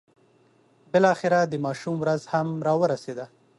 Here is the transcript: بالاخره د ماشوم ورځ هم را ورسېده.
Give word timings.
بالاخره 0.91 1.39
د 1.47 1.53
ماشوم 1.65 1.95
ورځ 1.99 2.21
هم 2.31 2.47
را 2.67 2.73
ورسېده. 2.81 3.25